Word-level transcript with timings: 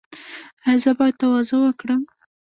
ایا 0.65 0.81
زه 0.83 0.91
باید 0.97 1.15
تواضع 1.21 1.57
وکړم؟ 1.61 2.01